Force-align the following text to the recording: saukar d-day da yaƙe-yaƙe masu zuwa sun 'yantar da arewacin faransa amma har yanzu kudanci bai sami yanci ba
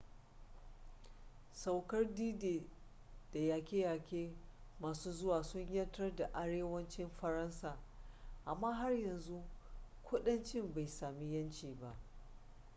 saukar 1.53 2.05
d-day 2.15 2.61
da 3.33 3.39
yaƙe-yaƙe 3.39 4.33
masu 4.79 5.11
zuwa 5.11 5.43
sun 5.43 5.67
'yantar 5.73 6.15
da 6.15 6.25
arewacin 6.33 7.09
faransa 7.09 7.77
amma 8.45 8.73
har 8.73 8.91
yanzu 8.93 9.43
kudanci 10.03 10.61
bai 10.73 10.87
sami 10.87 11.33
yanci 11.35 11.75
ba 11.81 11.95